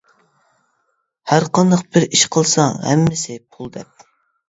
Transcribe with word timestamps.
ھەرقانداق 1.35 1.85
بىر 1.99 2.09
ئىش 2.09 2.25
قىلساڭ 2.39 2.83
ھەممىسى 2.89 3.41
پۇل 3.47 3.75
دەپ. 3.81 4.13